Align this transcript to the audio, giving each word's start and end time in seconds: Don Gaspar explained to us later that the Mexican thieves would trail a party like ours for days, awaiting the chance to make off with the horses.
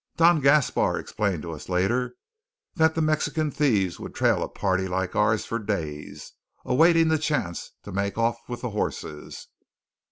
Don 0.17 0.39
Gaspar 0.39 0.97
explained 0.97 1.43
to 1.43 1.51
us 1.51 1.69
later 1.69 2.15
that 2.73 2.95
the 2.95 3.03
Mexican 3.03 3.51
thieves 3.51 3.99
would 3.99 4.15
trail 4.15 4.41
a 4.41 4.49
party 4.49 4.87
like 4.87 5.15
ours 5.15 5.45
for 5.45 5.59
days, 5.59 6.31
awaiting 6.65 7.09
the 7.09 7.19
chance 7.19 7.73
to 7.83 7.91
make 7.91 8.17
off 8.17 8.37
with 8.49 8.61
the 8.61 8.71
horses. 8.71 9.49